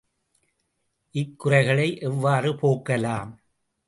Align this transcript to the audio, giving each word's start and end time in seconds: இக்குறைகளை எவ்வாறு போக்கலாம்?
இக்குறைகளை 1.15 1.85
எவ்வாறு 1.99 2.51
போக்கலாம்? 2.55 3.31